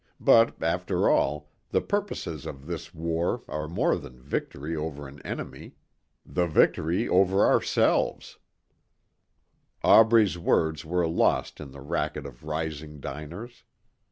[0.19, 5.75] But after all, the purposes of this war are more than victory over an enemy.
[6.25, 8.39] The victory over ourselves"
[9.83, 13.63] Aubrey's words were lost in the racket of rising diners.